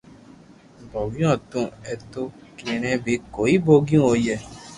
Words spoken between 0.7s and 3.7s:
ڀوگيو ھتو ايتو ڪيڻي ڀي ڪوئي